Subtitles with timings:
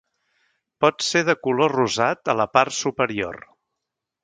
[0.85, 3.41] Pot ser de color rosat a la part superior.